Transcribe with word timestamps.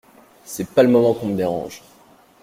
C’est 0.43 0.71
pas 0.71 0.81
le 0.81 0.89
moment 0.89 1.13
qu’on 1.13 1.27
me 1.27 1.37
dérange. 1.37 1.83